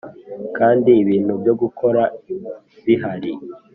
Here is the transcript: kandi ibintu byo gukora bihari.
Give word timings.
kandi 0.57 0.89
ibintu 1.03 1.31
byo 1.41 1.53
gukora 1.61 2.01
bihari. 2.85 3.31